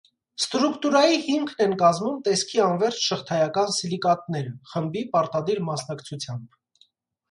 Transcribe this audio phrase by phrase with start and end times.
[0.43, 6.95] Ստրուկտուրայի հիմքն են կազմում տեսքի անվերջ շղթայական սիլիկատները՝ խմբի պարտադիր մասնակցությամբ։